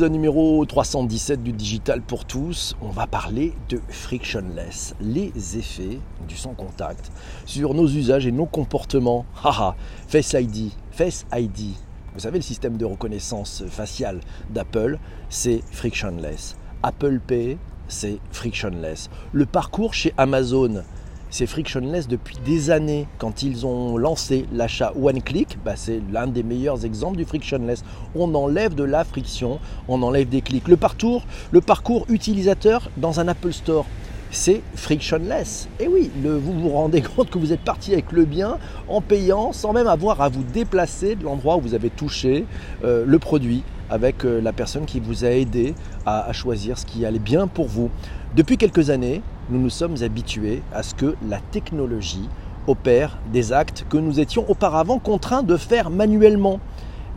[0.00, 6.54] Numéro 317 du Digital pour tous, on va parler de frictionless, les effets du sans
[6.54, 7.12] contact
[7.44, 9.26] sur nos usages et nos comportements.
[9.44, 9.76] Haha,
[10.08, 11.74] Face ID, Face ID.
[12.14, 16.56] Vous savez, le système de reconnaissance faciale d'Apple, c'est frictionless.
[16.82, 19.10] Apple Pay, c'est frictionless.
[19.32, 20.84] Le parcours chez Amazon,
[21.32, 23.08] c'est frictionless depuis des années.
[23.18, 27.84] Quand ils ont lancé l'achat One Click, bah, c'est l'un des meilleurs exemples du frictionless.
[28.14, 29.58] On enlève de la friction,
[29.88, 30.68] on enlève des clics.
[30.68, 33.86] Le parcours, le parcours utilisateur dans un Apple Store,
[34.30, 35.68] c'est frictionless.
[35.80, 38.58] Et oui, vous vous rendez compte que vous êtes parti avec le bien
[38.88, 42.44] en payant sans même avoir à vous déplacer de l'endroit où vous avez touché
[42.84, 45.74] euh, le produit avec euh, la personne qui vous a aidé
[46.06, 47.90] à choisir ce qui allait bien pour vous.
[48.34, 52.28] Depuis quelques années, nous nous sommes habitués à ce que la technologie
[52.66, 56.58] opère des actes que nous étions auparavant contraints de faire manuellement.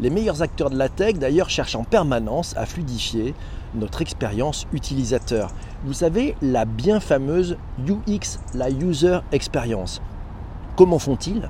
[0.02, 3.34] Les meilleurs acteurs de la tech, d'ailleurs, cherchent en permanence à fluidifier
[3.74, 5.52] notre expérience utilisateur.
[5.86, 10.02] Vous savez, la bien fameuse UX, la User Experience.
[10.76, 11.49] Comment font-ils?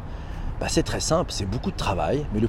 [0.59, 2.47] Bah, c'est très simple, c'est beaucoup de travail, mais le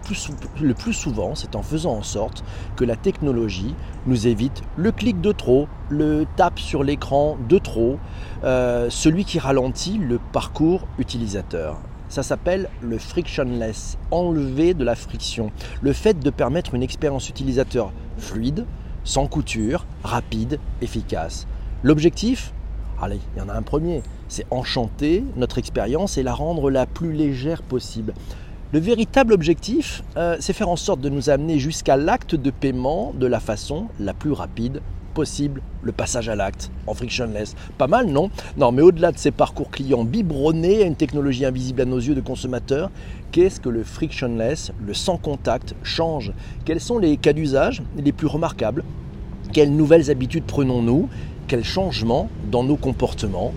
[0.74, 2.44] plus, souvent, c'est en faisant en sorte
[2.76, 3.74] que la technologie
[4.06, 7.98] nous évite le clic de trop, le tape sur l'écran de trop,
[8.44, 11.78] euh, celui qui ralentit le parcours utilisateur.
[12.08, 15.50] Ça s'appelle le frictionless, enlever de la friction.
[15.82, 18.66] Le fait de permettre une expérience utilisateur fluide,
[19.02, 21.48] sans couture, rapide, efficace.
[21.82, 22.52] L'objectif?
[23.00, 26.86] Allez, il y en a un premier, c'est enchanter notre expérience et la rendre la
[26.86, 28.14] plus légère possible.
[28.72, 33.12] Le véritable objectif, euh, c'est faire en sorte de nous amener jusqu'à l'acte de paiement
[33.14, 34.80] de la façon la plus rapide
[35.12, 37.54] possible, le passage à l'acte en frictionless.
[37.78, 38.30] Pas mal, non?
[38.56, 42.14] Non, mais au-delà de ces parcours clients biberonnés à une technologie invisible à nos yeux
[42.14, 42.90] de consommateurs,
[43.30, 46.32] qu'est-ce que le frictionless, le sans contact, change?
[46.64, 48.84] Quels sont les cas d'usage les plus remarquables?
[49.52, 51.08] Quelles nouvelles habitudes prenons-nous?
[51.48, 53.52] Quel changement dans nos comportements.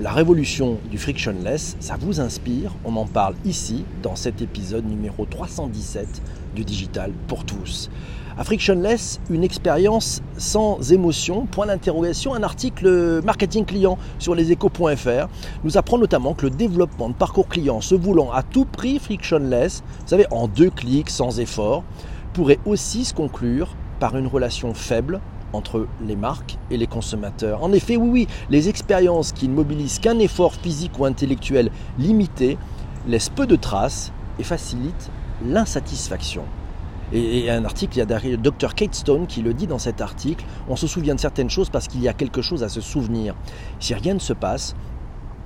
[0.00, 2.74] La révolution du frictionless, ça vous inspire.
[2.84, 6.22] On en parle ici dans cet épisode numéro 317
[6.54, 7.90] du Digital pour tous.
[8.38, 15.28] À Frictionless, une expérience sans émotion, point d'interrogation, un article marketing client sur leséchos.fr
[15.62, 19.82] nous apprend notamment que le développement de parcours client se voulant à tout prix frictionless,
[20.00, 21.84] vous savez, en deux clics, sans effort,
[22.32, 25.20] pourrait aussi se conclure par une relation faible
[25.52, 27.62] entre les marques et les consommateurs.
[27.62, 32.58] En effet, oui, oui, les expériences qui ne mobilisent qu'un effort physique ou intellectuel limité
[33.06, 35.10] laissent peu de traces et facilitent
[35.44, 36.44] l'insatisfaction.
[37.12, 38.74] Et, un article, il y a derrière Dr.
[38.74, 41.88] Kate Stone qui le dit dans cet article, on se souvient de certaines choses parce
[41.88, 43.34] qu'il y a quelque chose à se souvenir.
[43.80, 44.76] Si rien ne se passe,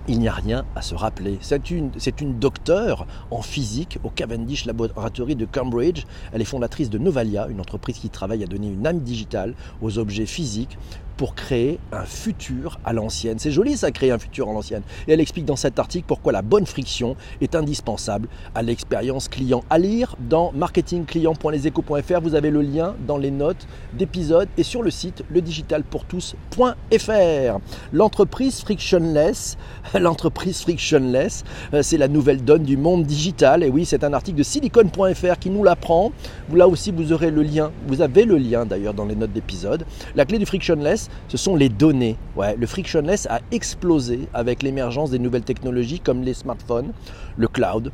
[0.09, 1.39] il n'y a rien à se rappeler.
[1.41, 6.05] C'est une, une docteure en physique au Cavendish Laboratory de Cambridge.
[6.33, 9.99] Elle est fondatrice de Novalia, une entreprise qui travaille à donner une âme digitale aux
[9.99, 10.79] objets physiques
[11.17, 13.39] pour créer un futur à l'ancienne.
[13.39, 14.83] C'est joli ça, créer un futur à l'ancienne.
[15.07, 19.63] Et elle explique dans cet article pourquoi la bonne friction est indispensable à l'expérience client.
[19.71, 24.91] À lire dans marketingclient.leséchos.fr, vous avez le lien dans les notes d'épisode et sur le
[24.91, 27.59] site ledigitalpourtous.fr.
[27.93, 29.57] L'entreprise frictionless,
[29.99, 33.63] l'entreprise frictionless, euh, c'est la nouvelle donne du monde digital.
[33.63, 36.13] Et oui, c'est un article de silicon.fr qui nous l'apprend.
[36.53, 37.73] Là aussi, vous aurez le lien.
[37.87, 39.85] Vous avez le lien d'ailleurs dans les notes d'épisode.
[40.15, 42.17] La clé du frictionless, ce sont les données.
[42.37, 46.93] Ouais, le frictionless a explosé avec l'émergence des nouvelles technologies comme les smartphones,
[47.37, 47.91] le cloud,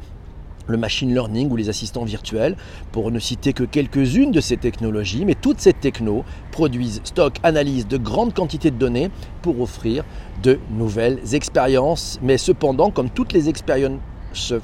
[0.71, 2.57] le machine learning ou les assistants virtuels,
[2.93, 7.89] pour ne citer que quelques-unes de ces technologies, mais toutes ces technos produisent, stockent, analysent
[7.89, 9.11] de grandes quantités de données
[9.43, 10.05] pour offrir
[10.43, 12.19] de nouvelles expériences.
[12.23, 14.01] Mais cependant, comme toutes les expériences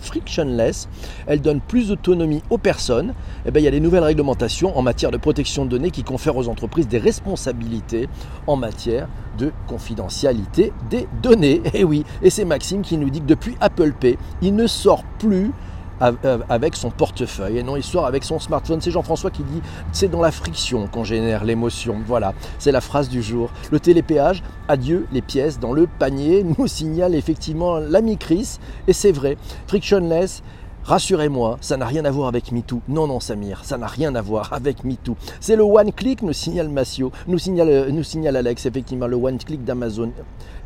[0.00, 0.89] frictionless,
[1.27, 3.11] elle donne plus d'autonomie aux personnes.
[3.45, 5.91] Et eh bien, il y a des nouvelles réglementations en matière de protection de données
[5.91, 8.09] qui confèrent aux entreprises des responsabilités
[8.47, 9.09] en matière
[9.39, 11.62] de confidentialité des données.
[11.75, 15.05] Et oui, et c'est Maxime qui nous dit que depuis Apple Pay, il ne sort
[15.19, 15.53] plus
[16.01, 18.81] avec son portefeuille et non il sort avec son smartphone.
[18.81, 19.61] C'est Jean-François qui dit
[19.93, 21.97] c'est dans la friction qu'on génère l'émotion.
[22.07, 23.51] Voilà, c'est la phrase du jour.
[23.71, 29.13] Le télépéage, adieu les pièces dans le panier, nous signale effectivement l'ami Chris et c'est
[29.13, 29.37] vrai.
[29.66, 30.43] Frictionless,
[30.87, 32.81] Rassurez-moi, ça n'a rien à voir avec MeToo.
[32.87, 35.16] Non, non, Samir, ça n'a rien à voir avec MeToo.
[35.41, 39.37] C'est le one click, nous signale Massio, nous signale, nous signale Alex, effectivement, le one
[39.37, 40.13] click d'Amazon.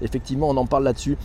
[0.02, 1.16] Effectivement, on en parle là-dessus.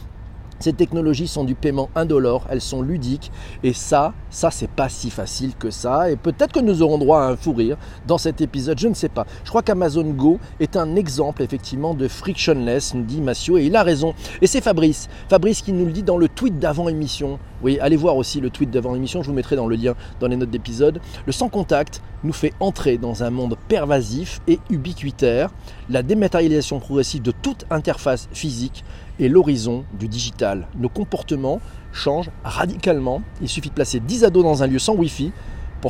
[0.60, 3.32] Ces technologies sont du paiement indolore, elles sont ludiques
[3.64, 7.20] et ça, ça c'est pas si facile que ça et peut-être que nous aurons droit
[7.20, 9.26] à un fou rire dans cet épisode, je ne sais pas.
[9.44, 13.76] Je crois qu'Amazon Go est un exemple effectivement de frictionless, nous dit Massio et il
[13.76, 14.14] a raison.
[14.42, 17.40] Et c'est Fabrice, Fabrice qui nous le dit dans le tweet d'avant émission.
[17.66, 20.28] Oui, allez voir aussi le tweet d'avant l'émission, je vous mettrai dans le lien dans
[20.28, 21.02] les notes d'épisode.
[21.26, 25.50] Le sans contact nous fait entrer dans un monde pervasif et ubiquitaire,
[25.90, 28.84] la dématérialisation progressive de toute interface physique
[29.18, 30.68] et l'horizon du digital.
[30.78, 31.60] Nos comportements
[31.92, 33.24] changent radicalement.
[33.42, 35.32] Il suffit de placer 10 ados dans un lieu sans Wi-Fi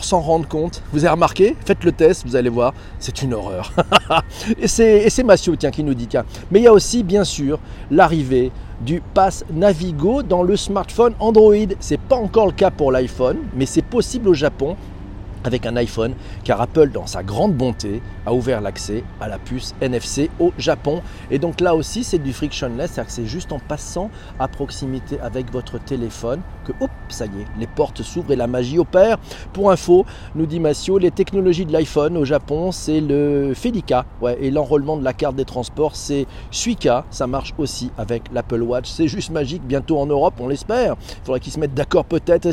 [0.03, 0.81] s'en rendre compte.
[0.91, 1.55] Vous avez remarqué?
[1.65, 3.71] Faites le test, vous allez voir, c'est une horreur.
[4.59, 6.25] et c'est Massio tiens, qui nous dit tiens.
[6.51, 7.59] Mais il y a aussi bien sûr
[7.91, 8.51] l'arrivée
[8.81, 11.75] du pass Navigo dans le smartphone Android.
[11.79, 14.75] C'est pas encore le cas pour l'iPhone, mais c'est possible au Japon
[15.45, 19.75] avec un iPhone, car Apple, dans sa grande bonté, a ouvert l'accès à la puce
[19.79, 21.01] NFC au Japon.
[21.29, 24.09] Et donc là aussi, c'est du frictionless, c'est-à-dire c'est juste en passant
[24.39, 28.47] à proximité avec votre téléphone que, hop, ça y est, les portes s'ouvrent et la
[28.47, 29.17] magie opère.
[29.53, 34.05] Pour info, nous dit Massio, les technologies de l'iPhone au Japon, c'est le Felica,
[34.39, 37.05] et l'enrôlement de la carte des transports, c'est Suica.
[37.11, 38.89] Ça marche aussi avec l'Apple Watch.
[38.89, 40.95] C'est juste magique, bientôt en Europe, on l'espère.
[41.01, 42.47] Il faudra qu'ils se mettent d'accord peut-être.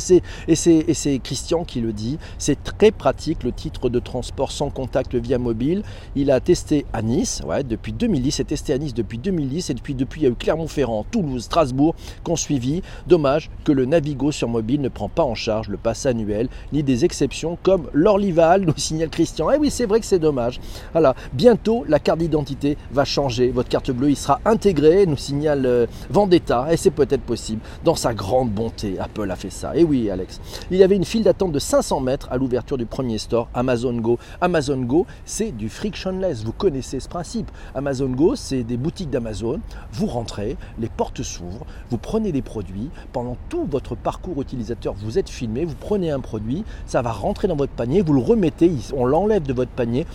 [0.49, 2.19] Et c'est Christian qui le dit.
[2.39, 5.83] C'est très pratique le titre de transport sans contact via mobile.
[6.15, 9.95] Il a testé à Nice, depuis 2010, c'est testé à Nice depuis 2010 et depuis,
[9.95, 12.83] il y a eu Clermont-Ferrand, Toulouse, Strasbourg qu'on suivi.
[13.07, 16.83] Dommage que le Navigo sur mobile ne prend pas en charge le pass annuel ni
[16.83, 19.49] des exceptions comme l'Orlival, nous signale Christian.
[19.53, 20.61] Eh oui, c'est vrai que c'est dommage.
[20.91, 23.51] Voilà, bientôt la carte d'identité va changer.
[23.51, 27.61] Votre carte bleue, il sera intégré, nous signale euh, Vendetta, et c'est peut-être possible.
[27.85, 29.77] Dans sa grande bonté, Apple a fait ça.
[29.77, 30.41] Et oui, Alex,
[30.73, 33.95] il y avait une file d'attente de 500 mètres à l'ouverture du premier store, Amazon
[33.95, 34.19] Go.
[34.41, 36.43] Amazon Go, c'est du frictionless.
[36.45, 37.53] Vous connaissez ce principe.
[37.77, 39.61] Amazon Go, c'est des boutiques d'Amazon.
[39.93, 42.91] Vous rentrez, les portes s'ouvrent, vous prenez des produits.
[43.13, 47.49] Pendant tout votre parcours utilisateur, vous êtes filmé, vous prenez un produit, ça va rentrer
[47.49, 50.07] dans votre panier, vous le remettez, on l'enlève de votre panier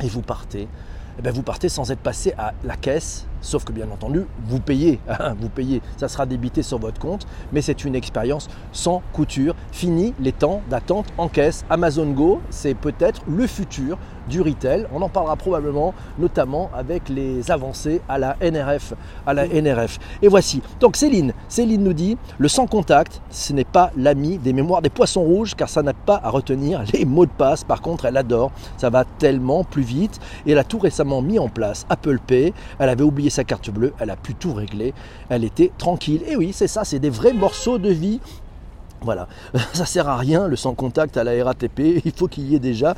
[0.00, 0.68] et vous partez.
[1.18, 4.58] Eh bien, vous partez sans être passé à la caisse Sauf que bien entendu, vous
[4.58, 9.02] payez, hein, vous payez, ça sera débité sur votre compte, mais c'est une expérience sans
[9.12, 9.54] couture.
[9.70, 11.66] Fini les temps d'attente en caisse.
[11.68, 13.98] Amazon Go, c'est peut-être le futur
[14.30, 14.86] du retail.
[14.94, 18.94] On en parlera probablement, notamment avec les avancées à la NRF,
[19.26, 19.98] à la NRF.
[20.22, 20.62] Et voici.
[20.80, 24.88] Donc Céline, Céline nous dit le sans contact, ce n'est pas l'ami des mémoires des
[24.88, 27.62] poissons rouges, car ça n'a pas à retenir les mots de passe.
[27.62, 28.52] Par contre, elle adore.
[28.78, 30.18] Ça va tellement plus vite.
[30.46, 32.54] Et elle a tout récemment mis en place Apple Pay.
[32.78, 34.94] Elle avait oublié sa carte bleue, elle a pu tout régler,
[35.28, 36.22] elle était tranquille.
[36.26, 38.20] Et oui, c'est ça, c'est des vrais morceaux de vie
[39.04, 39.28] voilà,
[39.72, 42.60] ça sert à rien le sans contact à la RATP, il faut qu'il y ait
[42.60, 42.94] déjà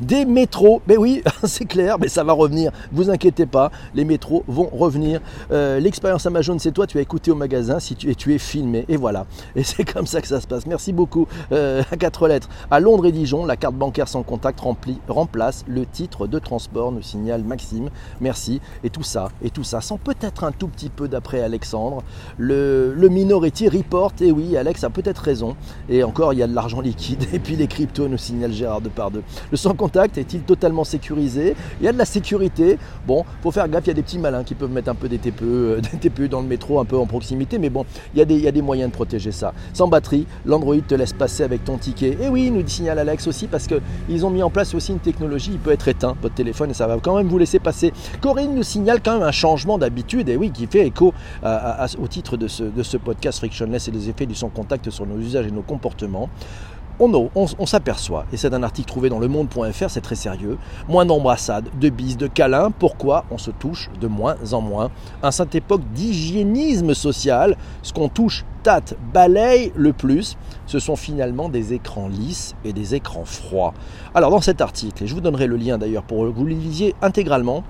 [0.00, 0.82] des, métros.
[0.86, 5.20] Mais oui, c'est clair, mais ça va revenir, vous inquiétez pas, les métros vont revenir.
[5.52, 8.38] Euh, l'expérience Amazon, c'est toi, tu as écouté au magasin, si tu, es, tu es
[8.38, 9.26] filmé, et voilà.
[9.54, 10.66] Et c'est comme ça que ça se passe.
[10.66, 12.48] Merci beaucoup euh, à quatre lettres.
[12.70, 14.60] À Londres et Dijon, la carte bancaire sans contact
[15.08, 17.90] remplace le titre de transport, nous signale Maxime.
[18.20, 18.60] Merci.
[18.84, 22.02] Et tout ça, et tout ça, sans peut-être un tout petit peu d'après Alexandre,
[22.36, 25.56] le, le Minority Report, et oui, Alex a peut-être raison.
[25.88, 27.24] Et encore, il y a de l'argent liquide.
[27.32, 29.22] Et puis les cryptos, nous signale Gérard de par deux.
[29.50, 31.54] Le sans contact est-il totalement sécurisé?
[31.80, 32.78] Il y a de la sécurité.
[33.06, 35.08] Bon, faut faire gaffe, il y a des petits malins qui peuvent mettre un peu
[35.08, 37.58] des TPE, euh, des TPE dans le métro, un peu en proximité.
[37.58, 37.84] Mais bon,
[38.14, 39.52] il y, a des, il y a des moyens de protéger ça.
[39.72, 42.16] Sans batterie, l'Android te laisse passer avec ton ticket.
[42.20, 45.52] Et oui, nous signale Alex aussi, parce qu'ils ont mis en place aussi une technologie,
[45.52, 47.92] il peut être éteint, votre téléphone, et ça va quand même vous laisser passer.
[48.20, 51.12] Corinne nous signale quand même un changement d'habitude, et oui, qui fait écho
[51.98, 55.06] au titre de ce, de ce podcast Frictionless et les effets du sans contact sur
[55.08, 56.28] nos usages et nos comportements,
[57.00, 60.58] on, s'aperçoit, et c'est un article trouvé dans le monde.fr, c'est très sérieux,
[60.88, 64.90] moins d'embrassades, de bises, de câlins, pourquoi on se touche de moins en moins?
[65.22, 70.36] Un sainte époque d'hygiénisme social, ce qu'on touche, tâte, balaye le plus,
[70.66, 73.74] ce sont finalement des écrans lisses et des écrans froids.
[74.14, 76.54] Alors dans cet article, et je vous donnerai le lien d'ailleurs pour que vous le
[76.54, 77.62] lisiez intégralement,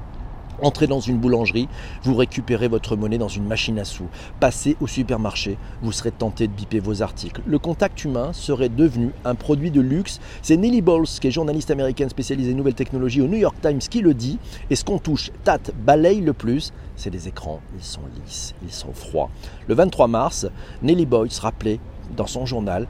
[0.60, 1.68] Entrez dans une boulangerie,
[2.02, 4.08] vous récupérez votre monnaie dans une machine à sous.
[4.40, 7.40] Passez au supermarché, vous serez tenté de biper vos articles.
[7.46, 10.20] Le contact humain serait devenu un produit de luxe.
[10.42, 14.00] C'est Nelly Bowles, qui est journaliste américaine spécialisée nouvelles technologies au New York Times, qui
[14.00, 14.38] le dit.
[14.70, 17.60] Et ce qu'on touche, tâte, balaye le plus, c'est les écrans.
[17.76, 19.30] Ils sont lisses, ils sont froids.
[19.68, 20.46] Le 23 mars,
[20.82, 21.78] Nelly Boyce rappelait
[22.16, 22.86] dans son journal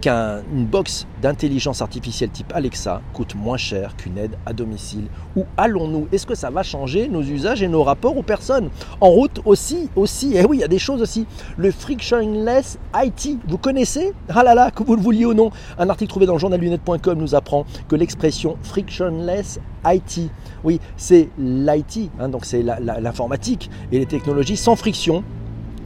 [0.00, 5.06] qu'une box d'intelligence artificielle type Alexa coûte moins cher qu'une aide à domicile.
[5.36, 6.08] Où allons-nous?
[6.12, 8.70] Est-ce que ça va changer nos usages et nos rapports aux personnes?
[9.00, 11.26] En route aussi, aussi, et eh oui, il y a des choses aussi.
[11.56, 14.12] Le frictionless IT, vous connaissez?
[14.28, 15.50] Ah là là, que vous le vouliez ou non.
[15.78, 20.30] Un article trouvé dans le journallunette.com nous apprend que l'expression frictionless IT,
[20.64, 25.24] oui, c'est l'IT, hein, donc c'est l'informatique et les technologies sans friction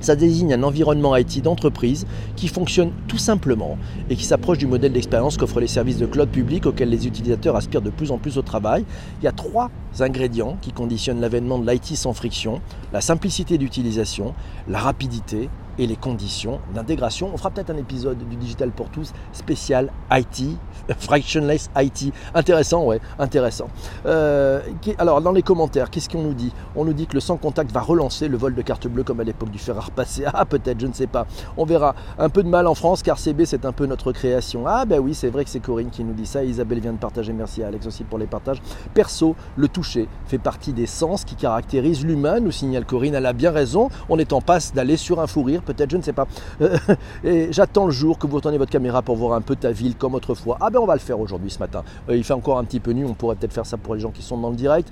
[0.00, 3.78] ça désigne un environnement IT d'entreprise qui fonctionne tout simplement
[4.10, 7.56] et qui s'approche du modèle d'expérience qu'offrent les services de cloud public auxquels les utilisateurs
[7.56, 8.84] aspirent de plus en plus au travail.
[9.20, 12.60] Il y a trois ingrédients qui conditionnent l'avènement de l'IT sans friction,
[12.92, 14.34] la simplicité d'utilisation,
[14.68, 15.48] la rapidité
[15.78, 17.30] et les conditions d'intégration.
[17.32, 20.58] On fera peut-être un épisode du Digital pour tous spécial IT,
[20.98, 22.12] frictionless IT.
[22.34, 23.68] Intéressant, ouais, intéressant.
[24.06, 24.60] Euh,
[24.98, 26.52] alors, dans les commentaires, qu'est-ce qu'on nous dit?
[26.74, 29.20] On nous dit que le sans contact va relancer le vol de carte bleue comme
[29.20, 30.24] à l'époque du fer à repasser.
[30.32, 31.26] Ah, peut-être, je ne sais pas.
[31.56, 31.94] On verra.
[32.18, 34.64] Un peu de mal en France car CB, c'est un peu notre création.
[34.66, 36.44] Ah, ben oui, c'est vrai que c'est Corinne qui nous dit ça.
[36.44, 37.32] Isabelle vient de partager.
[37.32, 38.60] Merci à Alex aussi pour les partages.
[38.94, 43.14] Perso, le toucher fait partie des sens qui caractérisent l'humain, nous signale Corinne.
[43.14, 43.88] Elle a bien raison.
[44.08, 46.26] On est en passe d'aller sur un fou rire, peut-être, je ne sais pas.
[47.24, 49.96] et j'attends le jour que vous tournez votre caméra pour voir un peu ta ville
[49.96, 50.56] comme autrefois.
[50.60, 51.84] Ah ben on va le faire aujourd'hui ce matin.
[52.08, 54.00] Euh, il fait encore un petit peu nuit, on pourrait peut-être faire ça pour les
[54.00, 54.90] gens qui sont dans le direct.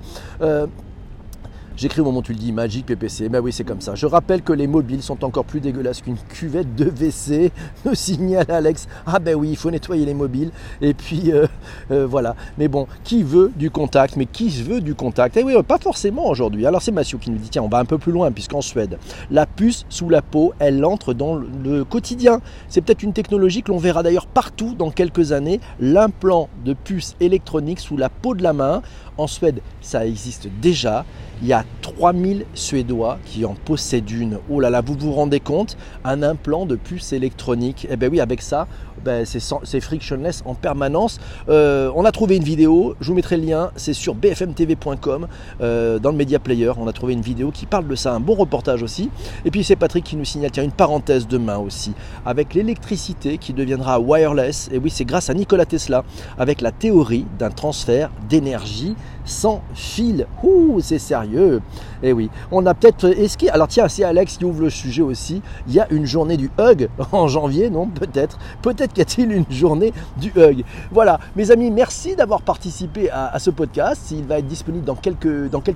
[1.75, 3.29] Euh, J'écris au moment où tu le dis, Magic PPC.
[3.29, 3.95] Ben oui, c'est comme ça.
[3.95, 7.51] Je rappelle que les mobiles sont encore plus dégueulasses qu'une cuvette de WC.
[7.85, 8.87] Me signale Alex.
[9.05, 10.51] Ah ben oui, il faut nettoyer les mobiles.
[10.81, 11.47] Et puis euh,
[11.91, 12.35] euh, voilà.
[12.57, 14.15] Mais bon, qui veut du contact?
[14.15, 15.37] Mais qui veut du contact?
[15.37, 16.65] Eh oui, pas forcément aujourd'hui.
[16.65, 18.97] Alors c'est Mathieu qui nous dit tiens, on va un peu plus loin, puisqu'en Suède,
[19.31, 22.41] la puce sous la peau, elle entre dans le quotidien.
[22.69, 25.59] C'est peut-être une technologie que l'on verra d'ailleurs partout dans quelques années.
[25.79, 28.81] L'implant de puce électronique sous la peau de la main.
[29.17, 31.05] En Suède, ça existe déjà.
[31.41, 34.39] Il y a 3000 Suédois qui en possèdent une.
[34.49, 35.77] Oh là là, vous vous rendez compte?
[36.03, 37.87] Un implant de puce électronique.
[37.89, 38.67] Eh bien oui, avec ça,
[39.05, 41.19] ben, c'est frictionless en permanence.
[41.47, 45.27] Euh, on a trouvé une vidéo, je vous mettrai le lien, c'est sur bfmtv.com,
[45.61, 46.71] euh, dans le Media Player.
[46.75, 49.11] On a trouvé une vidéo qui parle de ça, un bon reportage aussi.
[49.45, 51.93] Et puis c'est Patrick qui nous signale, tiens, une parenthèse demain aussi,
[52.25, 54.69] avec l'électricité qui deviendra wireless.
[54.73, 56.03] Et oui, c'est grâce à Nikola Tesla,
[56.39, 60.25] avec la théorie d'un transfert d'énergie sans fil.
[60.43, 61.61] Ouh, c'est sérieux.
[62.05, 63.05] Et eh oui, on a peut-être.
[63.05, 65.41] Est-ce alors tiens, c'est Alex qui ouvre le sujet aussi.
[65.67, 68.37] Il y a une journée du hug en janvier, non Peut-être.
[68.61, 70.63] Peut-être qu'y a-t-il une journée du hug.
[70.91, 74.11] Voilà, mes amis, merci d'avoir participé à, ce podcast.
[74.11, 75.25] Il va être disponible dans quelques,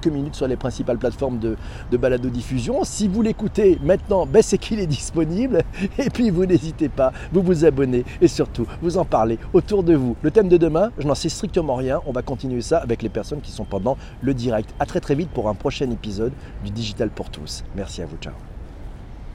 [0.05, 1.57] minutes sur les principales plateformes de,
[1.89, 2.83] de balado-diffusion.
[2.83, 5.63] Si vous l'écoutez maintenant, ben c'est qu'il est disponible.
[5.97, 9.95] Et puis vous n'hésitez pas, vous vous abonnez et surtout vous en parlez autour de
[9.95, 10.15] vous.
[10.21, 12.01] Le thème de demain, je n'en sais strictement rien.
[12.05, 14.69] On va continuer ça avec les personnes qui sont pendant le direct.
[14.79, 15.89] A très très vite pour un prochain
[16.63, 17.63] du Digital pour tous.
[17.75, 18.33] Merci à vous, ciao.